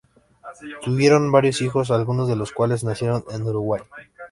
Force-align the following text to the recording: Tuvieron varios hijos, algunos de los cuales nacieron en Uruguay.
Tuvieron 0.83 1.31
varios 1.31 1.61
hijos, 1.61 1.91
algunos 1.91 2.27
de 2.27 2.35
los 2.35 2.51
cuales 2.53 2.83
nacieron 2.83 3.23
en 3.29 3.43
Uruguay. 3.43 3.83